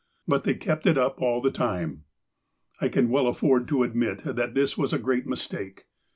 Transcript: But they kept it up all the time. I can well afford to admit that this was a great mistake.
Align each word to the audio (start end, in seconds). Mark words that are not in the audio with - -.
But 0.27 0.45
they 0.45 0.55
kept 0.55 0.87
it 0.87 0.97
up 0.97 1.21
all 1.21 1.41
the 1.41 1.51
time. 1.51 2.05
I 2.79 2.87
can 2.87 3.09
well 3.09 3.27
afford 3.27 3.67
to 3.67 3.83
admit 3.83 4.23
that 4.25 4.55
this 4.55 4.75
was 4.75 4.93
a 4.93 4.97
great 4.97 5.27
mistake. 5.27 5.85